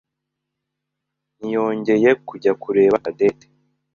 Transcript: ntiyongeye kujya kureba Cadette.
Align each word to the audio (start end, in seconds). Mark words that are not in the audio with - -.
ntiyongeye 1.37 2.09
kujya 2.27 2.53
kureba 2.61 2.95
Cadette. 3.03 3.45